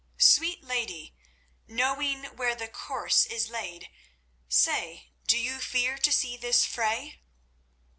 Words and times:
Sweet 0.17 0.63
lady, 0.63 1.13
knowing 1.67 2.23
where 2.35 2.55
the 2.55 2.67
course 2.67 3.23
is 3.27 3.49
laid, 3.51 3.87
say, 4.49 5.11
do 5.27 5.37
you 5.37 5.59
fear 5.59 5.95
to 5.99 6.11
see 6.11 6.35
this 6.37 6.65
fray?" 6.65 7.21